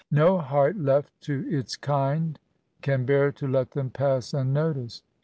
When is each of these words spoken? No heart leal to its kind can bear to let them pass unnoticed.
No 0.09 0.39
heart 0.39 0.77
leal 0.77 1.05
to 1.19 1.47
its 1.47 1.75
kind 1.75 2.39
can 2.81 3.05
bear 3.05 3.31
to 3.33 3.47
let 3.47 3.69
them 3.69 3.91
pass 3.91 4.33
unnoticed. 4.33 5.03